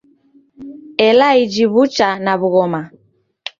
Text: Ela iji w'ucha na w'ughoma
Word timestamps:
Ela 1.07 1.27
iji 1.43 1.65
w'ucha 1.71 2.09
na 2.23 2.33
w'ughoma 2.39 2.81